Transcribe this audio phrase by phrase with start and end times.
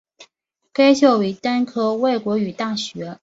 [0.73, 3.19] 该校为单科外国语大学。